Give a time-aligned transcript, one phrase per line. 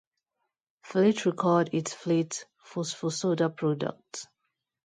[0.81, 4.25] Fleet recalled its Fleet Phospho-Soda Products.